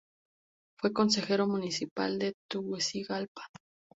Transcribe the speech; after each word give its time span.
Fue 0.79 0.93
Consejero 0.93 1.45
municipal 1.47 2.17
de 2.17 2.33
Tegucigalpa. 2.49 3.45